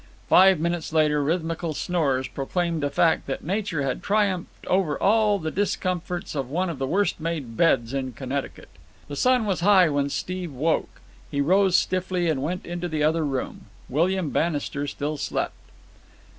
Five 0.27 0.59
minutes 0.59 0.91
later 0.91 1.21
rhythmical 1.23 1.75
snores 1.75 2.27
proclaimed 2.27 2.81
the 2.81 2.89
fact 2.89 3.27
that 3.27 3.43
nature 3.43 3.83
had 3.83 4.01
triumphed 4.01 4.65
over 4.65 4.97
all 4.97 5.37
the 5.37 5.51
discomforts 5.51 6.33
of 6.33 6.49
one 6.49 6.71
of 6.71 6.79
the 6.79 6.87
worst 6.87 7.19
made 7.19 7.55
beds 7.55 7.93
in 7.93 8.13
Connecticut. 8.13 8.69
The 9.09 9.15
sun 9.15 9.45
was 9.45 9.59
high 9.59 9.89
when 9.89 10.09
Steve 10.09 10.53
woke. 10.53 11.01
He 11.29 11.39
rose 11.39 11.75
stiffly 11.75 12.27
and 12.29 12.41
went 12.41 12.65
into 12.65 12.87
the 12.87 13.03
other 13.03 13.23
room. 13.23 13.65
William 13.89 14.31
Bannister 14.31 14.87
still 14.87 15.17
slept. 15.17 15.53